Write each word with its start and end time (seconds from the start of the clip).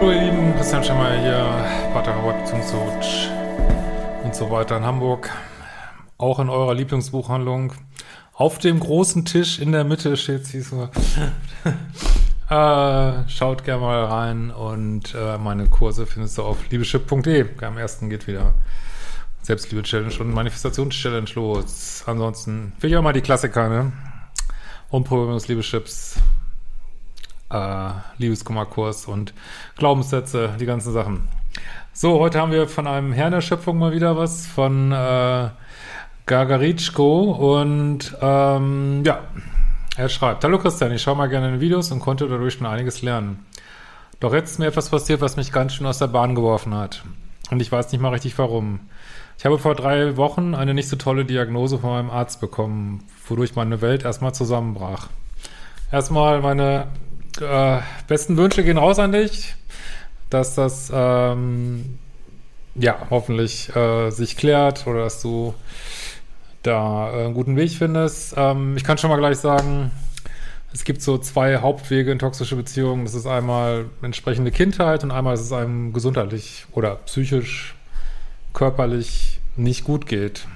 Christian 0.00 0.82
Schemmer 0.82 1.12
hier, 1.20 1.92
Paartherapeut, 1.92 2.38
Beziehungscoach 2.38 3.28
und 4.24 4.34
so 4.34 4.50
weiter 4.50 4.78
in 4.78 4.84
Hamburg. 4.84 5.30
Auch 6.16 6.38
in 6.38 6.48
eurer 6.48 6.74
Lieblingsbuchhandlung. 6.74 7.74
Auf 8.32 8.58
dem 8.58 8.80
großen 8.80 9.26
Tisch 9.26 9.58
in 9.58 9.72
der 9.72 9.84
Mitte 9.84 10.16
steht 10.16 10.46
sie 10.46 10.62
so. 10.62 10.84
äh, 12.50 13.28
schaut 13.28 13.64
gerne 13.64 13.82
mal 13.82 14.04
rein 14.04 14.50
und 14.50 15.14
äh, 15.14 15.36
meine 15.36 15.66
Kurse 15.66 16.06
findest 16.06 16.38
du 16.38 16.44
auf 16.44 16.70
liebeschip.de. 16.70 17.46
Am 17.62 17.76
ersten 17.76 18.08
geht 18.08 18.26
wieder 18.26 18.54
Selbstliebe-Challenge 19.42 20.14
und 20.20 20.32
Manifestations-Challenge 20.32 21.30
los. 21.34 22.04
Ansonsten 22.06 22.72
will 22.80 22.90
ich 22.90 22.96
auch 22.96 23.02
mal 23.02 23.12
die 23.12 23.20
Klassiker, 23.20 23.68
ne? 23.68 23.92
Unproblemes 24.88 25.46
Liebeschips, 25.48 26.16
äh, 27.50 27.90
Liebeskummerkurs 28.18 29.06
und 29.06 29.34
Glaubenssätze, 29.76 30.50
die 30.58 30.66
ganzen 30.66 30.92
Sachen. 30.92 31.28
So, 31.92 32.18
heute 32.20 32.40
haben 32.40 32.52
wir 32.52 32.68
von 32.68 32.86
einem 32.86 33.12
Herrn 33.12 33.32
der 33.32 33.40
Schöpfung 33.40 33.78
mal 33.78 33.92
wieder 33.92 34.16
was, 34.16 34.46
von 34.46 34.92
äh, 34.92 35.48
Gagaritschko 36.26 37.32
und 37.32 38.16
ähm, 38.20 39.02
ja, 39.04 39.20
er 39.96 40.08
schreibt, 40.08 40.44
Hallo 40.44 40.58
Christian, 40.58 40.92
ich 40.92 41.02
schaue 41.02 41.16
mal 41.16 41.28
gerne 41.28 41.54
in 41.54 41.60
Videos 41.60 41.90
und 41.90 42.00
konnte 42.00 42.28
dadurch 42.28 42.54
schon 42.54 42.66
einiges 42.66 43.02
lernen. 43.02 43.44
Doch 44.20 44.32
jetzt 44.32 44.52
ist 44.52 44.58
mir 44.58 44.66
etwas 44.66 44.90
passiert, 44.90 45.20
was 45.20 45.36
mich 45.36 45.50
ganz 45.50 45.74
schön 45.74 45.86
aus 45.86 45.98
der 45.98 46.06
Bahn 46.06 46.34
geworfen 46.34 46.74
hat. 46.74 47.02
Und 47.50 47.60
ich 47.60 47.72
weiß 47.72 47.90
nicht 47.90 48.00
mal 48.00 48.10
richtig 48.10 48.38
warum. 48.38 48.80
Ich 49.38 49.44
habe 49.44 49.58
vor 49.58 49.74
drei 49.74 50.16
Wochen 50.16 50.54
eine 50.54 50.74
nicht 50.74 50.88
so 50.88 50.96
tolle 50.96 51.24
Diagnose 51.24 51.78
von 51.78 51.90
meinem 51.90 52.10
Arzt 52.10 52.40
bekommen, 52.40 53.02
wodurch 53.26 53.56
meine 53.56 53.80
Welt 53.80 54.04
erstmal 54.04 54.34
zusammenbrach. 54.34 55.08
Erstmal 55.90 56.40
meine 56.42 56.86
äh, 57.40 57.80
besten 58.08 58.36
Wünsche 58.36 58.64
gehen 58.64 58.78
raus 58.78 58.98
an 58.98 59.12
dich, 59.12 59.54
dass 60.28 60.54
das 60.54 60.90
ähm, 60.92 61.98
ja 62.74 63.06
hoffentlich 63.10 63.74
äh, 63.74 64.10
sich 64.10 64.36
klärt 64.36 64.86
oder 64.86 65.04
dass 65.04 65.22
du 65.22 65.54
da 66.62 67.12
äh, 67.12 67.24
einen 67.24 67.34
guten 67.34 67.56
Weg 67.56 67.72
findest. 67.72 68.34
Ähm, 68.36 68.76
ich 68.76 68.84
kann 68.84 68.98
schon 68.98 69.10
mal 69.10 69.16
gleich 69.16 69.38
sagen, 69.38 69.90
es 70.72 70.84
gibt 70.84 71.02
so 71.02 71.18
zwei 71.18 71.58
Hauptwege 71.58 72.12
in 72.12 72.18
toxische 72.18 72.56
Beziehungen. 72.56 73.04
Das 73.04 73.14
ist 73.14 73.26
einmal 73.26 73.86
entsprechende 74.02 74.50
Kindheit 74.50 75.02
und 75.02 75.10
einmal 75.10 75.34
ist 75.34 75.40
es 75.40 75.52
einem 75.52 75.92
gesundheitlich 75.92 76.66
oder 76.72 76.96
psychisch, 76.96 77.74
körperlich 78.52 79.40
nicht 79.56 79.84
gut 79.84 80.06
geht. 80.06 80.46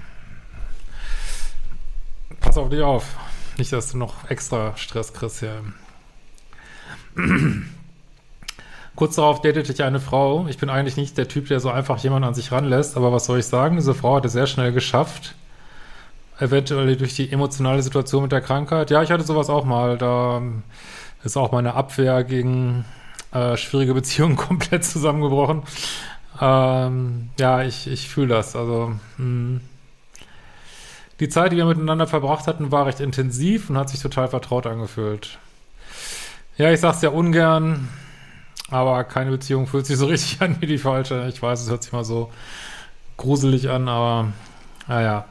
Pass 2.41 2.57
auf 2.57 2.69
dich 2.69 2.83
auf. 2.83 3.17
Nicht, 3.57 3.73
dass 3.73 3.93
du 3.93 3.99
noch 3.99 4.29
extra 4.31 4.77
Stress 4.77 5.13
kriegst 5.13 5.41
hier. 5.41 5.63
Kurz 8.97 9.17
darauf 9.17 9.41
datete 9.41 9.73
ich 9.73 9.83
eine 9.83 9.99
Frau. 10.01 10.47
Ich 10.49 10.59
bin 10.59 10.71
eigentlich 10.71 10.97
nicht 10.97 11.19
der 11.19 11.27
Typ, 11.27 11.49
der 11.49 11.59
so 11.61 11.71
einfach 11.71 11.99
jemanden 11.99 12.29
an 12.29 12.35
sich 12.35 12.53
ranlässt, 12.53 12.97
aber 12.97 13.13
was 13.13 13.25
soll 13.27 13.41
ich 13.41 13.47
sagen? 13.47 13.77
Diese 13.77 13.95
Frau 13.95 14.17
hat 14.17 14.25
es 14.25 14.33
sehr 14.33 14.47
schnell 14.47 14.73
geschafft. 14.73 15.35
Eventuell 16.39 16.97
durch 16.97 17.15
die 17.15 17.31
emotionale 17.31 17.83
Situation 17.83 18.23
mit 18.23 18.33
der 18.33 18.41
Krankheit. 18.41 18.91
Ja, 18.91 19.03
ich 19.03 19.11
hatte 19.11 19.25
sowas 19.25 19.51
auch 19.51 19.65
mal. 19.65 19.99
Da 19.99 20.43
ist 21.25 21.37
auch 21.37 21.53
meine 21.53 21.75
Abwehr 21.75 22.23
gegen 22.25 22.85
äh, 23.33 23.57
schwierige 23.57 23.95
Beziehungen 24.01 24.37
komplett 24.37 24.85
zusammengebrochen. 24.85 25.63
Ähm, 26.41 27.31
ja, 27.39 27.63
ich, 27.63 27.87
ich 27.87 28.09
fühle 28.09 28.29
das. 28.29 28.57
Also, 28.57 28.93
mh. 29.19 29.25
Hm. 29.25 29.61
die 31.21 31.29
Zeit, 31.29 31.53
die 31.53 31.57
wir 31.57 31.65
miteinander 31.65 32.07
verbracht 32.07 32.47
hatten, 32.47 32.73
war 32.73 32.87
recht 32.87 33.01
intensiv 33.01 33.71
und 33.71 33.79
hat 33.79 33.89
sich 33.89 34.01
total 34.01 34.29
vertraut 34.29 34.67
angefühlt. 34.67 35.39
Ja, 36.57 36.71
ich 36.71 36.81
sag's 36.81 37.03
ja 37.03 37.09
ungern, 37.09 37.89
aber 38.71 39.03
keine 39.05 39.33
Beziehung 39.33 39.67
fühlt 39.67 39.87
sich 39.87 39.97
so 39.97 40.07
richtig 40.09 40.41
an 40.41 40.57
wie 40.61 40.67
die 40.67 40.79
falsche. 40.79 41.27
Ich 41.29 41.43
weiß, 41.43 41.61
es 41.61 41.71
hört 41.71 41.83
sich 41.83 41.93
mal 41.93 42.05
so 42.05 42.31
gruselig 43.17 43.71
an, 43.71 43.89
aber 43.89 44.33
naja. 44.87 45.25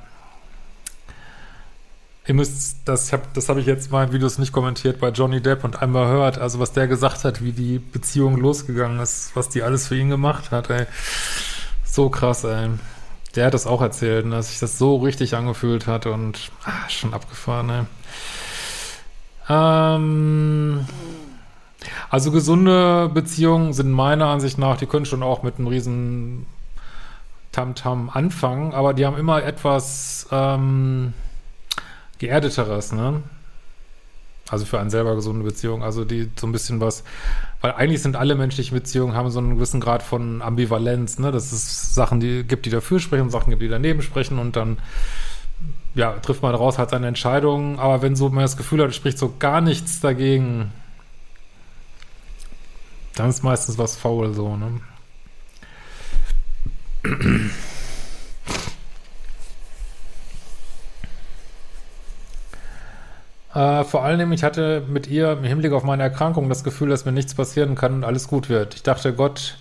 Ihr 2.26 2.34
müsst, 2.34 2.78
das 2.86 3.12
habe 3.12 3.24
das 3.34 3.50
hab 3.50 3.58
ich 3.58 3.66
jetzt 3.66 3.92
mal 3.92 4.06
in 4.06 4.14
Videos 4.14 4.38
nicht 4.38 4.54
kommentiert 4.54 5.00
bei 5.00 5.10
Johnny 5.10 5.42
Depp 5.42 5.66
und 5.66 5.82
einmal 5.82 6.08
hört, 6.08 6.38
also 6.38 6.60
was 6.60 6.72
der 6.72 6.88
gesagt 6.88 7.26
hat, 7.26 7.44
wie 7.44 7.52
die 7.52 7.80
Beziehung 7.80 8.38
losgegangen 8.38 9.00
ist, 9.00 9.32
was 9.36 9.50
die 9.50 9.62
alles 9.62 9.88
für 9.88 9.98
ihn 9.98 10.10
gemacht 10.10 10.52
hat, 10.52 10.70
ey. 10.70 10.86
So 11.86 12.10
krass, 12.10 12.44
ey. 12.46 12.70
Der 13.36 13.48
hat 13.48 13.54
das 13.54 13.68
auch 13.68 13.82
erzählt, 13.82 14.32
dass 14.32 14.50
sich 14.50 14.60
das 14.60 14.78
so 14.78 14.98
richtig 14.98 15.36
angefühlt 15.36 15.88
hat 15.88 16.06
und 16.06 16.52
ah, 16.66 16.90
schon 16.90 17.14
abgefahren, 17.14 17.70
ey. 17.70 17.84
Ähm, 19.50 20.86
also 22.10 22.32
gesunde 22.32 23.10
Beziehungen 23.14 23.74
sind 23.74 23.92
meiner 23.92 24.28
Ansicht 24.28 24.58
nach, 24.58 24.78
die 24.78 24.86
können 24.86 25.06
schon 25.06 25.24
auch 25.24 25.44
mit 25.44 25.58
einem 25.58 25.68
riesen 25.68 26.46
Tamtam 27.52 28.10
-Tam 28.10 28.14
anfangen, 28.14 28.74
aber 28.74 28.94
die 28.94 29.06
haben 29.06 29.18
immer 29.18 29.44
etwas 29.44 30.28
ähm, 30.32 31.14
geerdeteres, 32.18 32.92
ne? 32.92 33.22
Also 34.50 34.66
für 34.66 34.80
einen 34.80 34.90
selber 34.90 35.16
gesunde 35.16 35.44
Beziehung, 35.44 35.84
also 35.84 36.04
die 36.04 36.30
so 36.36 36.46
ein 36.48 36.52
bisschen 36.52 36.82
was, 36.82 37.04
weil 37.62 37.72
eigentlich 37.74 38.02
sind 38.02 38.16
alle 38.16 38.36
menschlichen 38.36 38.78
Beziehungen 38.78 39.16
haben 39.16 39.32
so 39.32 39.40
einen 39.40 39.56
gewissen 39.56 39.80
Grad 39.80 40.04
von 40.04 40.42
Ambivalenz, 40.42 41.20
ne? 41.20 41.32
Dass 41.32 41.52
es 41.52 41.96
Sachen 41.96 42.20
die 42.20 42.44
gibt, 42.44 42.66
die 42.66 42.70
dafür 42.70 43.00
sprechen, 43.00 43.30
Sachen 43.30 43.52
gibt, 43.52 43.62
die 43.62 43.70
daneben 43.70 44.02
sprechen 44.02 44.40
und 44.40 44.56
dann 44.56 44.78
ja, 45.96 46.14
trifft 46.14 46.42
man 46.42 46.52
daraus 46.52 46.78
halt 46.78 46.90
seine 46.90 47.08
Entscheidungen, 47.08 47.80
aber 47.80 48.02
wenn 48.02 48.16
so 48.16 48.30
man 48.30 48.44
das 48.44 48.58
Gefühl 48.58 48.84
hat, 48.84 48.96
spricht 48.96 49.18
so 49.18 49.34
gar 49.38 49.62
nichts 49.62 50.00
dagegen, 50.00 50.72
dann 53.16 53.30
ist 53.30 53.44
meistens 53.44 53.78
was 53.78 53.96
faul 53.96 54.34
so, 54.34 54.58
ne? 54.58 54.82
Äh, 63.54 63.84
vor 63.84 64.04
allem, 64.04 64.32
ich 64.32 64.44
hatte 64.44 64.84
mit 64.88 65.08
ihr 65.08 65.34
im 65.34 65.44
Hinblick 65.44 65.74
auf 65.74 65.84
meine 65.84 66.04
Erkrankung 66.04 66.50
das 66.50 66.64
Gefühl, 66.64 66.90
dass 66.90 67.06
mir 67.06 67.12
nichts 67.12 67.36
passieren 67.36 67.76
kann 67.76 67.94
und 67.94 68.04
alles 68.04 68.28
gut 68.28 68.50
wird. 68.50 68.74
Ich 68.74 68.84
dachte, 68.84 69.14
Gott 69.14 69.58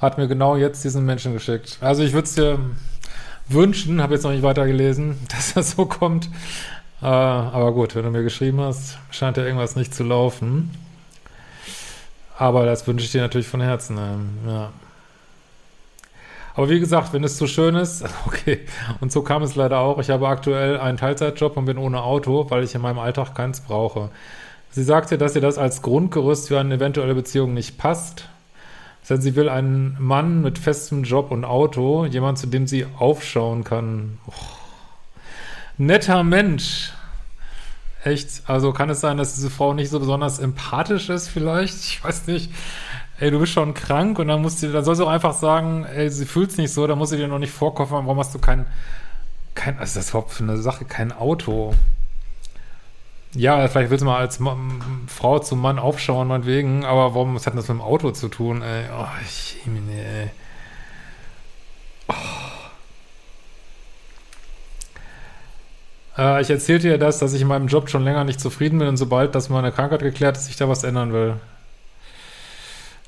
hat 0.00 0.18
mir 0.18 0.26
genau 0.26 0.56
jetzt 0.56 0.82
diesen 0.84 1.04
Menschen 1.04 1.32
geschickt. 1.34 1.78
Also 1.80 2.02
ich 2.02 2.12
würde 2.12 2.24
es 2.24 2.34
dir 2.34 2.58
wünschen, 3.48 4.02
habe 4.02 4.14
jetzt 4.14 4.24
noch 4.24 4.32
nicht 4.32 4.42
weitergelesen, 4.42 5.18
dass 5.28 5.54
das 5.54 5.72
so 5.72 5.86
kommt. 5.86 6.28
Äh, 7.00 7.06
aber 7.06 7.72
gut, 7.72 7.94
wenn 7.94 8.04
du 8.04 8.10
mir 8.10 8.24
geschrieben 8.24 8.60
hast, 8.60 8.98
scheint 9.10 9.36
ja 9.36 9.44
irgendwas 9.44 9.76
nicht 9.76 9.94
zu 9.94 10.02
laufen. 10.02 10.70
Aber 12.38 12.64
das 12.64 12.86
wünsche 12.86 13.04
ich 13.04 13.10
dir 13.10 13.20
natürlich 13.20 13.48
von 13.48 13.60
Herzen. 13.60 13.98
Ähm, 13.98 14.28
ja. 14.46 14.70
Aber 16.54 16.70
wie 16.70 16.78
gesagt, 16.78 17.12
wenn 17.12 17.24
es 17.24 17.36
zu 17.36 17.48
schön 17.48 17.74
ist, 17.74 18.04
okay. 18.26 18.60
Und 19.00 19.10
so 19.10 19.22
kam 19.22 19.42
es 19.42 19.56
leider 19.56 19.80
auch. 19.80 19.98
Ich 19.98 20.10
habe 20.10 20.28
aktuell 20.28 20.78
einen 20.78 20.98
Teilzeitjob 20.98 21.56
und 21.56 21.64
bin 21.64 21.78
ohne 21.78 22.02
Auto, 22.02 22.48
weil 22.48 22.62
ich 22.62 22.74
in 22.76 22.80
meinem 22.80 23.00
Alltag 23.00 23.34
keins 23.34 23.60
brauche. 23.60 24.10
Sie 24.70 24.84
sagte, 24.84 25.18
dass 25.18 25.34
ihr 25.34 25.40
das 25.40 25.58
als 25.58 25.82
Grundgerüst 25.82 26.48
für 26.48 26.60
eine 26.60 26.76
eventuelle 26.76 27.14
Beziehung 27.14 27.54
nicht 27.54 27.76
passt. 27.76 28.28
Denn 29.10 29.20
sie 29.20 29.34
will 29.36 29.48
einen 29.48 29.96
Mann 29.98 30.42
mit 30.42 30.58
festem 30.58 31.02
Job 31.02 31.30
und 31.30 31.44
Auto, 31.44 32.04
jemand, 32.04 32.38
zu 32.38 32.46
dem 32.46 32.66
sie 32.66 32.86
aufschauen 32.98 33.64
kann. 33.64 34.18
Oh. 34.26 34.32
Netter 35.78 36.22
Mensch. 36.22 36.92
Echt? 38.04 38.42
Also 38.46 38.72
kann 38.72 38.90
es 38.90 39.00
sein, 39.00 39.16
dass 39.16 39.34
diese 39.34 39.50
Frau 39.50 39.74
nicht 39.74 39.90
so 39.90 39.98
besonders 39.98 40.38
empathisch 40.38 41.08
ist 41.08 41.28
vielleicht? 41.28 41.74
Ich 41.74 42.04
weiß 42.04 42.26
nicht. 42.28 42.50
Ey, 43.20 43.32
du 43.32 43.40
bist 43.40 43.52
schon 43.52 43.74
krank 43.74 44.18
und 44.20 44.28
dann 44.28 44.40
musst 44.40 44.62
du, 44.62 44.70
dann 44.70 44.84
soll 44.84 44.94
sie 44.94 45.04
auch 45.04 45.10
einfach 45.10 45.34
sagen, 45.34 45.84
ey, 45.84 46.08
sie 46.08 46.24
fühlt's 46.24 46.56
nicht 46.56 46.72
so, 46.72 46.86
dann 46.86 46.98
muss 46.98 47.10
sie 47.10 47.16
dir 47.16 47.26
noch 47.26 47.40
nicht 47.40 47.52
vorkoffen, 47.52 47.94
warum 47.94 48.18
hast 48.18 48.32
du 48.32 48.38
kein, 48.38 48.64
kein, 49.56 49.76
ist 49.80 49.96
das 49.96 50.10
überhaupt 50.10 50.30
für 50.30 50.44
eine 50.44 50.56
Sache, 50.56 50.84
kein 50.84 51.10
Auto? 51.10 51.74
Ja, 53.34 53.66
vielleicht 53.66 53.90
willst 53.90 54.02
du 54.02 54.06
mal 54.06 54.18
als 54.18 54.38
Mann, 54.38 54.80
Frau 55.08 55.40
zum 55.40 55.60
Mann 55.60 55.80
aufschauen, 55.80 56.28
meinetwegen, 56.28 56.84
aber 56.84 57.14
warum, 57.14 57.34
was 57.34 57.46
hat 57.46 57.56
das 57.56 57.68
mit 57.68 57.78
dem 57.78 57.80
Auto 57.80 58.12
zu 58.12 58.28
tun, 58.28 58.62
ey? 58.62 58.84
Oh, 58.96 59.06
ich, 59.24 59.56
ey. 59.66 60.30
Äh, 66.18 66.42
ich 66.42 66.50
erzählte 66.50 66.88
ihr 66.88 66.98
das, 66.98 67.18
dass 67.18 67.32
ich 67.32 67.40
in 67.40 67.48
meinem 67.48 67.68
Job 67.68 67.88
schon 67.88 68.04
länger 68.04 68.24
nicht 68.24 68.40
zufrieden 68.40 68.78
bin 68.78 68.88
und 68.88 68.96
sobald 68.96 69.34
das 69.34 69.48
meine 69.48 69.72
Krankheit 69.72 70.00
geklärt 70.00 70.36
ist, 70.36 70.50
ich 70.50 70.56
da 70.56 70.68
was 70.68 70.84
ändern 70.84 71.12
will. 71.12 71.34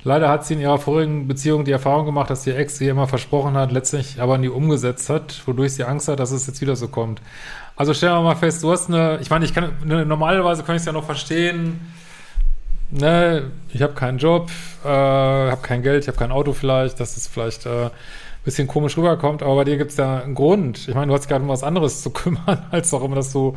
Leider 0.03 0.29
hat 0.29 0.45
sie 0.45 0.55
in 0.55 0.61
ihrer 0.61 0.79
vorigen 0.79 1.27
Beziehung 1.27 1.63
die 1.63 1.71
Erfahrung 1.71 2.07
gemacht, 2.07 2.31
dass 2.31 2.47
ihr 2.47 2.57
Ex 2.57 2.81
ihr 2.81 2.89
immer 2.89 3.07
versprochen 3.07 3.53
hat, 3.53 3.71
letztlich 3.71 4.19
aber 4.19 4.39
nie 4.39 4.47
umgesetzt 4.47 5.09
hat, 5.11 5.43
wodurch 5.45 5.73
sie 5.73 5.83
Angst 5.83 6.07
hat, 6.07 6.19
dass 6.19 6.31
es 6.31 6.47
jetzt 6.47 6.59
wieder 6.59 6.75
so 6.75 6.87
kommt. 6.87 7.21
Also 7.75 7.93
stellen 7.93 8.13
wir 8.13 8.21
mal 8.21 8.35
fest, 8.35 8.63
du 8.63 8.71
hast 8.71 8.89
eine, 8.89 9.19
ich 9.21 9.29
meine, 9.29 9.45
ich 9.45 9.53
kann, 9.53 9.73
ne, 9.85 10.05
normalerweise 10.05 10.63
kann 10.63 10.75
ich 10.75 10.81
es 10.81 10.85
ja 10.87 10.91
noch 10.91 11.05
verstehen, 11.05 11.93
ne, 12.89 13.51
ich 13.69 13.83
habe 13.83 13.93
keinen 13.93 14.17
Job, 14.17 14.49
äh, 14.83 14.87
habe 14.87 15.61
kein 15.61 15.83
Geld, 15.83 16.03
ich 16.03 16.07
habe 16.07 16.17
kein 16.17 16.31
Auto 16.31 16.53
vielleicht, 16.53 16.99
dass 16.99 17.15
es 17.15 17.27
vielleicht 17.27 17.67
äh, 17.67 17.91
bisschen 18.43 18.67
komisch 18.67 18.97
rüberkommt, 18.97 19.43
aber 19.43 19.55
bei 19.57 19.63
dir 19.65 19.77
gibt 19.77 19.91
es 19.91 19.97
ja 19.97 20.19
einen 20.19 20.35
Grund. 20.35 20.87
Ich 20.87 20.95
meine, 20.95 21.07
du 21.07 21.13
hast 21.13 21.27
gerade 21.27 21.43
um 21.43 21.49
was 21.49 21.63
anderes 21.63 22.01
zu 22.01 22.09
kümmern, 22.11 22.65
als 22.71 22.93
auch 22.93 23.03
immer, 23.03 23.15
dass 23.15 23.31
du 23.31 23.55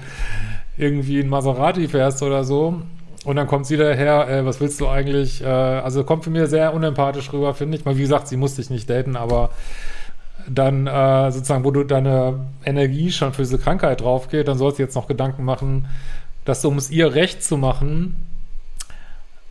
irgendwie 0.77 1.21
ein 1.21 1.29
Maserati 1.29 1.89
fährst 1.89 2.23
oder 2.23 2.45
so. 2.45 2.83
Und 3.25 3.37
dann 3.37 3.47
kommt 3.47 3.67
sie 3.67 3.79
daher, 3.79 4.29
äh, 4.29 4.45
was 4.45 4.61
willst 4.61 4.81
du 4.81 4.89
eigentlich? 4.89 5.43
Äh, 5.43 5.47
also 5.47 6.05
kommt 6.05 6.25
für 6.25 6.31
mir 6.31 6.47
sehr 6.47 6.75
unempathisch 6.75 7.33
rüber, 7.33 7.55
finde 7.55 7.79
ich. 7.79 7.85
Mal 7.85 7.97
wie 7.97 8.03
gesagt, 8.03 8.29
sie 8.29 8.37
musste 8.37 8.61
dich 8.61 8.71
nicht 8.71 8.91
daten, 8.91 9.17
aber 9.17 9.51
dann 10.47 10.87
äh, 10.87 11.33
sozusagen, 11.33 11.65
wo 11.65 11.71
du 11.71 11.85
deine 11.85 12.41
Energie 12.65 13.11
schon 13.11 13.33
für 13.33 13.43
diese 13.43 13.59
Krankheit 13.59 14.03
drauf 14.03 14.29
geht, 14.29 14.49
dann 14.49 14.59
sollst 14.59 14.79
du 14.79 14.83
jetzt 14.83 14.95
noch 14.95 15.07
Gedanken 15.07 15.45
machen, 15.45 15.89
dass 16.45 16.61
du, 16.61 16.69
um 16.69 16.77
es 16.77 16.91
ihr 16.91 17.15
recht 17.15 17.43
zu 17.43 17.57
machen, 17.57 18.24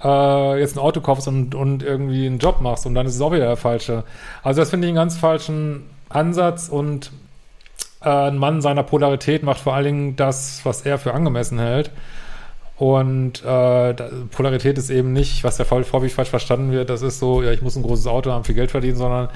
äh, 0.03 0.59
jetzt 0.59 0.75
ein 0.75 0.79
Auto 0.79 1.01
kaufst 1.01 1.27
und, 1.27 1.55
und 1.55 1.83
irgendwie 1.83 2.25
einen 2.25 2.39
Job 2.39 2.61
machst 2.61 2.85
und 2.85 2.95
dann 2.95 3.05
ist 3.05 3.15
es 3.15 3.21
auch 3.21 3.31
wieder 3.31 3.45
der 3.45 3.57
falsche. 3.57 4.03
Also 4.43 4.61
das 4.61 4.69
finde 4.69 4.87
ich 4.87 4.89
einen 4.89 4.97
ganz 4.97 5.17
falschen 5.17 5.83
Ansatz 6.09 6.69
und 6.69 7.11
äh, 8.01 8.09
ein 8.09 8.37
Mann 8.37 8.61
seiner 8.61 8.83
Polarität 8.83 9.43
macht 9.43 9.61
vor 9.61 9.73
allen 9.73 9.85
Dingen 9.85 10.15
das, 10.15 10.61
was 10.63 10.81
er 10.81 10.97
für 10.97 11.13
angemessen 11.13 11.59
hält. 11.59 11.91
Und 12.75 13.43
äh, 13.45 13.93
Polarität 14.31 14.77
ist 14.77 14.89
eben 14.89 15.13
nicht, 15.13 15.43
was 15.43 15.57
der 15.57 15.69
häufig 15.69 16.13
falsch 16.13 16.29
verstanden 16.29 16.71
wird, 16.71 16.89
das 16.89 17.01
ist 17.01 17.19
so, 17.19 17.43
ja, 17.43 17.51
ich 17.51 17.61
muss 17.61 17.75
ein 17.75 17.83
großes 17.83 18.07
Auto 18.07 18.31
haben, 18.31 18.43
viel 18.43 18.55
Geld 18.55 18.71
verdienen, 18.71 18.97
sondern 18.97 19.29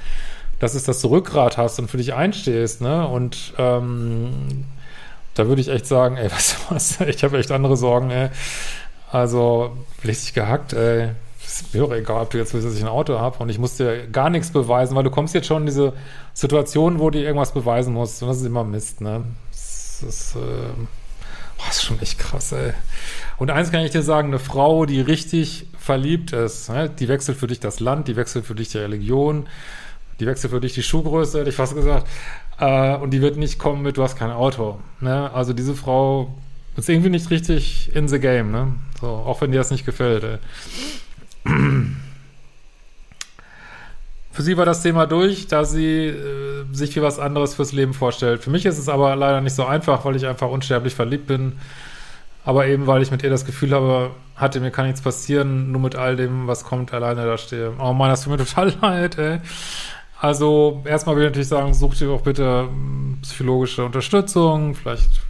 das 0.60 0.74
ist, 0.74 0.88
dass 0.88 1.02
du 1.02 1.10
Rückgrat 1.10 1.58
hast 1.58 1.78
und 1.80 1.90
für 1.90 1.98
dich 1.98 2.14
einstehst, 2.14 2.82
ne? 2.82 3.08
Und 3.08 3.54
ähm, 3.60 4.66
da 5.36 5.48
würde 5.48 5.62
ich 5.62 5.68
echt 5.68 5.86
sagen, 5.86 6.18
ey, 6.18 6.32
was, 6.32 6.56
was, 6.70 7.00
ich 7.02 7.24
habe 7.24 7.38
echt 7.38 7.52
andere 7.52 7.78
Sorgen, 7.78 8.10
ey. 8.10 8.30
Also, 9.12 9.78
richtig 10.04 10.34
gehackt, 10.34 10.74
ey. 10.74 11.10
Ist 11.46 11.74
mir 11.74 11.80
doch 11.80 11.94
egal, 11.94 12.24
ob 12.24 12.30
du 12.30 12.38
jetzt 12.38 12.54
willst, 12.54 12.68
dass 12.68 12.76
ich 12.76 12.82
ein 12.82 12.90
Auto 12.90 13.20
habe 13.20 13.40
und 13.40 13.48
ich 13.48 13.58
muss 13.58 13.78
dir 13.78 14.08
gar 14.08 14.30
nichts 14.30 14.52
beweisen, 14.52 14.98
weil 14.98 15.06
du 15.06 15.10
kommst 15.10 15.34
jetzt 15.34 15.48
schon 15.48 15.62
in 15.62 15.68
diese 15.68 15.94
Situation, 16.34 17.00
wo 17.00 17.10
du 17.10 17.20
irgendwas 17.20 17.54
beweisen 17.54 17.94
musst 17.94 18.22
und 18.22 18.28
das 18.28 18.40
ist 18.40 18.46
immer 18.46 18.66
Mist, 18.66 19.00
ne? 19.00 19.24
Das 19.52 20.04
ist, 20.04 20.36
äh, 20.36 20.40
boah, 21.58 21.70
ist 21.70 21.84
schon 21.84 22.02
echt 22.02 22.20
krass, 22.20 22.52
ey. 22.52 22.74
Und 23.38 23.50
eins 23.50 23.72
kann 23.72 23.82
ich 23.82 23.92
dir 23.92 24.04
sagen, 24.04 24.28
eine 24.28 24.40
Frau, 24.40 24.86
die 24.86 25.00
richtig 25.00 25.68
verliebt 25.80 26.34
ist, 26.34 26.70
ne? 26.70 26.90
die 26.90 27.08
wechselt 27.08 27.38
für 27.38 27.48
dich 27.48 27.62
das 27.62 27.80
Land, 27.80 28.10
die 28.10 28.18
wechselt 28.18 28.46
für 28.46 28.56
dich 28.56 28.70
die 28.70 28.80
Religion, 28.80 29.48
die 30.20 30.26
wechselt 30.26 30.52
für 30.52 30.60
dich 30.60 30.74
die 30.74 30.84
Schuhgröße, 30.84 31.40
hätte 31.40 31.50
ich 31.50 31.56
fast 31.56 31.76
gesagt. 31.76 32.08
Äh, 32.60 32.96
und 32.98 33.12
die 33.12 33.22
wird 33.22 33.38
nicht 33.38 33.58
kommen 33.58 33.84
mit, 33.84 33.96
du 33.96 34.04
hast 34.04 34.18
kein 34.18 34.32
Auto. 34.32 34.80
Ne? 35.00 35.32
Also 35.34 35.54
diese 35.54 35.76
Frau 35.76 36.36
ist 36.78 36.90
irgendwie 36.90 37.10
nicht 37.10 37.30
richtig 37.32 37.94
in 37.96 38.08
the 38.08 38.20
game, 38.20 38.52
ne? 38.52 38.74
So, 39.02 39.08
auch 39.08 39.42
wenn 39.42 39.52
dir 39.52 39.58
das 39.58 39.72
nicht 39.72 39.86
gefällt. 39.86 40.24
Ey. 40.24 40.38
Für 44.32 44.44
sie 44.44 44.56
war 44.56 44.66
das 44.66 44.84
Thema 44.84 45.08
durch, 45.08 45.48
da 45.48 45.66
sie 45.66 46.10
äh, 46.10 46.64
sich 46.72 46.96
wie 46.96 47.02
was 47.02 47.18
anderes 47.18 47.56
fürs 47.56 47.72
Leben 47.72 47.96
vorstellt. 47.96 48.44
Für 48.44 48.52
mich 48.52 48.68
ist 48.68 48.78
es 48.78 48.88
aber 48.88 49.16
leider 49.16 49.42
nicht 49.42 49.56
so 49.56 49.66
einfach, 49.66 50.06
weil 50.06 50.16
ich 50.16 50.28
einfach 50.28 50.50
unsterblich 50.50 50.94
verliebt 50.94 51.26
bin. 51.26 51.54
Aber 52.46 52.68
eben, 52.68 52.86
weil 52.86 53.02
ich 53.02 53.10
mit 53.10 53.24
ihr 53.24 53.32
das 53.32 53.46
Gefühl 53.46 53.72
habe, 53.72 54.12
hatte, 54.36 54.60
mir 54.60 54.70
kann 54.70 54.86
nichts 54.86 55.02
passieren, 55.02 55.72
nur 55.72 55.82
mit 55.82 55.96
all 55.96 56.16
dem, 56.16 56.46
was 56.46 56.64
kommt, 56.64 56.94
alleine 56.94 57.26
da 57.26 57.38
stehe. 57.40 57.74
Oh 57.80 57.94
Mann, 57.94 58.10
das 58.12 58.24
tut 58.24 58.32
mir 58.32 58.38
total 58.46 58.74
leid, 58.80 59.18
ey. 59.18 59.40
Also, 60.22 60.84
erstmal 60.86 61.16
will 61.16 61.24
ich 61.24 61.30
natürlich 61.30 61.48
sagen, 61.48 61.74
such 61.74 61.96
dir 61.96 62.12
auch 62.12 62.22
bitte 62.22 62.68
hm, 62.70 63.18
psychologische 63.24 63.84
Unterstützung. 63.84 64.76
Vielleicht 64.76 65.22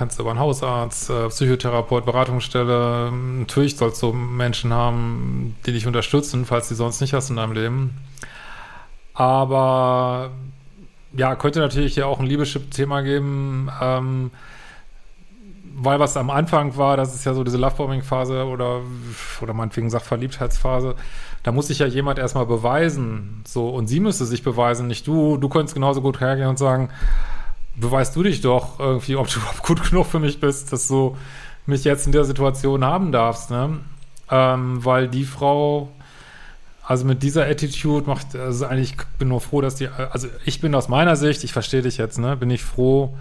kannst 0.00 0.18
du 0.18 0.22
aber 0.22 0.30
einen 0.30 0.40
Hausarzt, 0.40 1.10
äh, 1.10 1.28
Psychotherapeut, 1.28 2.06
Beratungsstelle. 2.06 3.12
Natürlich 3.12 3.76
sollst 3.76 4.02
du 4.02 4.14
Menschen 4.14 4.72
haben, 4.72 5.56
die 5.66 5.72
dich 5.72 5.86
unterstützen, 5.86 6.46
falls 6.46 6.70
du 6.70 6.74
sonst 6.74 7.02
nicht 7.02 7.12
hast 7.12 7.28
in 7.28 7.36
deinem 7.36 7.52
Leben. 7.52 7.98
Aber 9.12 10.30
ja, 11.12 11.34
könnte 11.34 11.58
natürlich 11.58 11.92
hier 11.92 12.06
auch 12.06 12.18
ein 12.18 12.24
Liebeschip-Thema 12.24 13.02
geben. 13.02 13.68
Ähm, 13.78 14.30
weil 15.76 16.00
was 16.00 16.16
am 16.16 16.30
Anfang 16.30 16.78
war, 16.78 16.96
das 16.96 17.14
ist 17.14 17.26
ja 17.26 17.34
so 17.34 17.44
diese 17.44 17.58
Lovebombing-Phase 17.58 18.46
oder, 18.46 18.80
oder 19.42 19.52
meinetwegen 19.52 19.90
sagt 19.90 20.06
Verliebtheitsphase, 20.06 20.94
da 21.42 21.52
muss 21.52 21.66
sich 21.66 21.80
ja 21.80 21.86
jemand 21.86 22.18
erstmal 22.18 22.46
beweisen, 22.46 23.42
so, 23.46 23.68
und 23.68 23.86
sie 23.86 24.00
müsste 24.00 24.24
sich 24.24 24.42
beweisen, 24.42 24.86
nicht 24.86 25.06
du, 25.06 25.36
du 25.36 25.50
könntest 25.50 25.74
genauso 25.74 26.00
gut 26.00 26.20
hergehen 26.20 26.48
und 26.48 26.58
sagen, 26.58 26.88
beweist 27.80 28.14
du 28.14 28.22
dich 28.22 28.40
doch 28.40 28.78
irgendwie, 28.78 29.16
ob 29.16 29.28
du 29.28 29.38
überhaupt 29.40 29.62
gut 29.62 29.88
genug 29.88 30.06
für 30.06 30.20
mich 30.20 30.40
bist, 30.40 30.72
dass 30.72 30.88
du 30.88 31.16
mich 31.66 31.84
jetzt 31.84 32.06
in 32.06 32.12
der 32.12 32.24
Situation 32.24 32.84
haben 32.84 33.12
darfst, 33.12 33.50
ne, 33.50 33.78
ähm, 34.30 34.84
weil 34.84 35.08
die 35.08 35.24
Frau, 35.24 35.90
also 36.84 37.04
mit 37.04 37.22
dieser 37.22 37.46
Attitude 37.46 38.06
macht, 38.06 38.34
also 38.34 38.66
eigentlich, 38.66 38.92
ich 38.92 39.18
bin 39.18 39.28
nur 39.28 39.40
froh, 39.40 39.60
dass 39.60 39.76
die, 39.76 39.88
also 39.88 40.28
ich 40.44 40.60
bin 40.60 40.74
aus 40.74 40.88
meiner 40.88 41.16
Sicht, 41.16 41.44
ich 41.44 41.52
verstehe 41.52 41.82
dich 41.82 41.96
jetzt, 41.96 42.18
ne, 42.18 42.36
bin 42.36 42.50
ich 42.50 42.62
froh, 42.62 43.16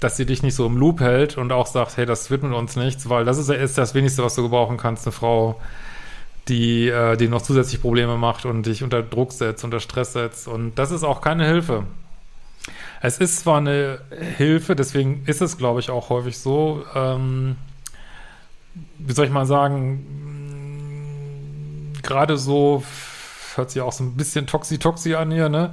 dass 0.00 0.16
sie 0.16 0.26
dich 0.26 0.42
nicht 0.42 0.54
so 0.54 0.66
im 0.66 0.76
Loop 0.76 1.00
hält 1.00 1.38
und 1.38 1.50
auch 1.50 1.66
sagt, 1.66 1.96
hey, 1.96 2.06
das 2.06 2.30
wird 2.30 2.42
mit 2.42 2.52
uns 2.52 2.76
nichts, 2.76 3.08
weil 3.08 3.24
das 3.24 3.38
ist, 3.38 3.50
ist 3.50 3.78
das 3.78 3.94
Wenigste, 3.94 4.22
was 4.22 4.34
du 4.34 4.42
gebrauchen 4.42 4.76
kannst, 4.76 5.06
eine 5.06 5.12
Frau, 5.12 5.60
die, 6.48 6.88
äh, 6.88 7.16
die 7.16 7.28
noch 7.28 7.42
zusätzlich 7.42 7.80
Probleme 7.80 8.16
macht 8.16 8.44
und 8.44 8.64
dich 8.64 8.82
unter 8.82 9.02
Druck 9.02 9.32
setzt, 9.32 9.64
unter 9.64 9.80
Stress 9.80 10.12
setzt. 10.12 10.48
Und 10.48 10.76
das 10.76 10.90
ist 10.90 11.02
auch 11.02 11.20
keine 11.20 11.46
Hilfe. 11.46 11.84
Es 13.00 13.18
ist 13.18 13.40
zwar 13.40 13.58
eine 13.58 14.00
Hilfe, 14.36 14.74
deswegen 14.74 15.22
ist 15.26 15.40
es, 15.40 15.56
glaube 15.56 15.80
ich, 15.80 15.90
auch 15.90 16.10
häufig 16.10 16.38
so, 16.38 16.84
ähm, 16.94 17.56
wie 18.98 19.12
soll 19.12 19.26
ich 19.26 19.30
mal 19.30 19.46
sagen, 19.46 20.04
gerade 22.02 22.36
so, 22.36 22.82
hört 23.54 23.70
sich 23.70 23.82
auch 23.82 23.92
so 23.92 24.02
ein 24.04 24.16
bisschen 24.16 24.46
toxi-toxi 24.46 25.14
an 25.14 25.30
hier, 25.30 25.48
ne? 25.48 25.72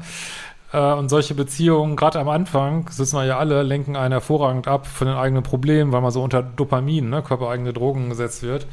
Äh, 0.72 0.94
und 0.94 1.10
solche 1.10 1.33
Beziehungen, 1.33 1.95
gerade 1.95 2.19
am 2.19 2.30
Anfang, 2.30 2.86
das 2.86 3.00
wissen 3.00 3.18
wir 3.18 3.25
ja 3.25 3.39
alle, 3.39 3.63
lenken 3.63 3.95
einen 3.95 4.12
hervorragend 4.12 4.68
ab 4.68 4.86
von 4.86 5.07
den 5.07 5.18
eigenen 5.18 5.44
Problemen, 5.44 5.92
weil 5.92 6.01
man 6.01 6.12
so 6.12 6.21
unter 6.21 6.44
Dopamin, 6.44 7.10
ne, 7.10 7.24
körpereigene 7.24 7.74
Drogen 7.74 8.10
gesetzt 8.10 8.44
wird. 8.44 8.68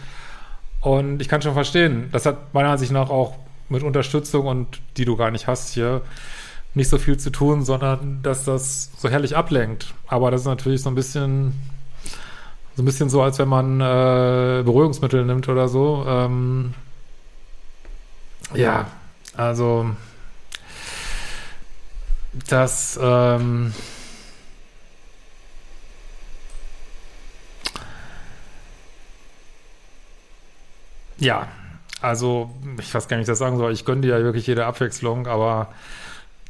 Und 0.81 1.23
ich 1.23 1.29
kann 1.29 1.43
schon 1.43 1.55
verstehen, 1.55 2.09
das 2.13 2.27
hat 2.27 2.53
meiner 2.53 2.71
Ansicht 2.71 2.93
nach 2.93 3.09
auch 3.09 3.37
mit 3.69 3.83
Unterstützung 3.83 4.47
und 4.47 4.81
die 4.97 5.05
du 5.05 5.17
gar 5.17 5.31
nicht 5.31 5.47
hast 5.47 5.73
hier 5.73 6.03
nicht 6.75 6.89
so 6.89 6.99
viel 6.99 7.19
zu 7.19 7.31
tun, 7.31 7.65
sondern 7.65 8.23
dass 8.23 8.45
das 8.45 8.91
so 8.99 9.09
herrlich 9.09 9.37
ablenkt. 9.37 9.95
Aber 10.07 10.31
das 10.31 10.43
ist 10.43 10.47
natürlich 10.47 10.83
so 10.83 10.91
ein 10.91 10.95
bisschen 10.95 11.53
so 12.75 12.83
ein 12.83 12.87
bisschen 12.87 13.11
so, 13.11 13.23
als 13.23 13.39
wenn 13.39 13.49
man 13.49 13.81
äh, 13.81 14.63
Beruhigungsmittel 14.65 15.25
nimmt 15.25 15.49
oder 15.49 15.69
so. 15.69 16.05
Ähm, 16.09 16.75
ja, 18.55 18.87
also 19.37 19.91
dass 22.49 22.99
ähm, 23.03 23.75
ja, 31.19 31.47
also 32.01 32.51
ich 32.81 32.93
weiß 32.95 33.07
gar 33.07 33.19
nicht, 33.19 33.29
was 33.29 33.29
ich 33.29 33.33
das 33.33 33.39
sagen 33.39 33.59
soll. 33.59 33.73
Ich 33.73 33.85
gönne 33.85 34.01
dir 34.01 34.19
ja 34.19 34.25
wirklich 34.25 34.47
jede 34.47 34.65
Abwechslung, 34.65 35.27
aber 35.27 35.69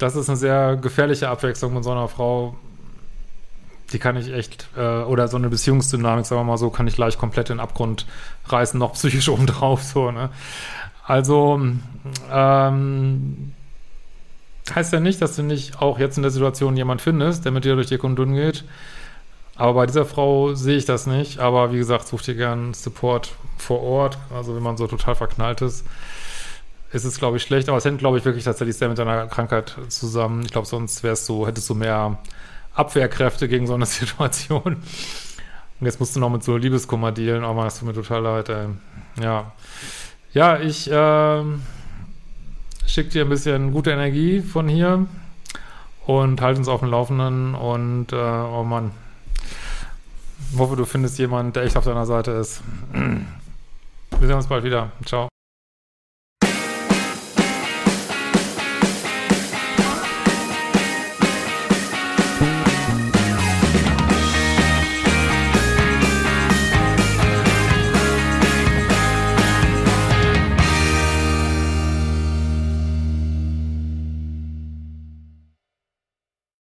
das 0.03 0.17
ist 0.17 0.29
eine 0.29 0.37
sehr 0.37 0.77
gefährliche 0.77 1.29
Abwechslung 1.29 1.75
mit 1.75 1.85
so 1.85 1.93
einer 1.93 2.09
Frau. 2.09 2.57
Die 3.93 3.99
kann 3.99 4.17
ich 4.17 4.33
echt, 4.33 4.69
äh, 4.77 5.03
oder 5.03 5.29
so 5.29 5.37
eine 5.37 5.49
Beziehungsdynamik, 5.49 6.27
sagen 6.27 6.41
wir 6.41 6.45
mal 6.45 6.59
so, 6.59 6.71
kann 6.71 6.89
ich 6.89 6.97
gleich 6.97 7.19
komplett 7.19 7.51
in 7.51 7.59
den 7.59 7.61
Abgrund 7.61 8.07
reißen, 8.47 8.79
noch 8.79 8.95
psychisch 8.95 9.29
obendrauf, 9.31 9.83
so, 9.83 10.11
ne? 10.11 10.31
Also, 11.05 11.61
ähm, 12.31 13.53
heißt 14.75 14.93
ja 14.93 15.01
nicht, 15.01 15.21
dass 15.21 15.37
du 15.37 15.43
nicht 15.43 15.81
auch 15.81 15.99
jetzt 15.99 16.17
in 16.17 16.23
der 16.23 16.31
Situation 16.31 16.77
jemand 16.77 17.01
findest, 17.03 17.45
der 17.45 17.53
mit 17.53 17.65
dir 17.65 17.75
durch 17.75 17.89
die 17.89 17.99
Kundun 17.99 18.35
geht. 18.35 18.65
Aber 19.57 19.75
bei 19.75 19.87
dieser 19.87 20.07
Frau 20.07 20.55
sehe 20.55 20.77
ich 20.77 20.85
das 20.85 21.07
nicht. 21.07 21.41
Aber 21.41 21.73
wie 21.73 21.79
gesagt, 21.79 22.07
such 22.07 22.23
dir 22.23 22.35
gern 22.35 22.73
Support 22.73 23.33
vor 23.59 23.83
Ort. 23.83 24.19
Also 24.35 24.55
wenn 24.55 24.63
man 24.63 24.77
so 24.77 24.87
total 24.87 25.15
verknallt 25.15 25.61
ist, 25.61 25.85
ist 26.93 27.05
es, 27.05 27.19
glaube 27.19 27.37
ich, 27.37 27.43
schlecht. 27.43 27.69
Aber 27.69 27.79
es 27.79 27.85
hängt, 27.85 27.99
glaube 27.99 28.19
ich, 28.19 28.25
wirklich 28.25 28.45
tatsächlich 28.45 28.77
sehr 28.77 28.89
mit 28.89 28.99
deiner 28.99 29.27
Krankheit 29.27 29.77
zusammen. 29.89 30.43
Ich 30.45 30.53
glaube, 30.53 30.67
sonst 30.67 31.03
wärst 31.03 31.29
du, 31.29 31.47
hättest 31.47 31.69
du 31.71 31.75
mehr 31.75 32.19
Abwehrkräfte 32.75 33.49
gegen 33.49 33.67
so 33.67 33.75
eine 33.75 33.87
Situation. 33.87 34.77
Und 35.81 35.87
jetzt 35.87 36.01
musst 36.01 36.15
du 36.15 36.21
noch 36.21 36.31
mit 36.31 36.45
so 36.45 36.57
Liebeskummer 36.57 37.13
dealen. 37.13 37.45
Oh 37.45 37.55
man, 37.55 37.65
das 37.65 37.79
tut 37.79 37.89
mir 37.89 37.95
total 37.95 38.23
leid, 38.23 38.49
ey. 38.49 38.67
Ja. 39.21 39.53
Ja, 40.33 40.59
ich, 40.59 40.89
ähm, 40.91 41.63
schicke 42.93 43.11
dir 43.11 43.25
ein 43.25 43.29
bisschen 43.31 43.73
gute 43.73 43.91
Energie 43.91 44.41
von 44.41 44.69
hier 44.69 45.07
und 46.05 46.41
halt 46.41 46.59
uns 46.59 46.69
auf 46.69 46.81
dem 46.81 46.91
Laufenden 46.91 47.55
und 47.55 48.13
äh, 48.13 48.17
oh 48.17 48.65
Mann, 48.65 48.91
hoffe, 50.59 50.77
du 50.77 50.85
findest 50.85 51.19
jemanden, 51.19 51.53
der 51.55 51.63
echt 51.65 51.77
auf 51.77 51.85
deiner 51.85 52.07
Seite 52.07 52.33
ist. 52.33 52.63
Wir 52.93 54.29
sehen 54.29 54.37
uns 54.37 54.47
bald 54.47 54.65
wieder. 54.65 54.93
Ciao. 55.07 55.32